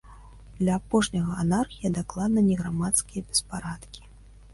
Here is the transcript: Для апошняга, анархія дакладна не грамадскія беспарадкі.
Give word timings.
Для 0.59 0.73
апошняга, 0.79 1.35
анархія 1.43 1.91
дакладна 1.97 2.43
не 2.47 2.55
грамадскія 2.61 3.21
беспарадкі. 3.29 4.01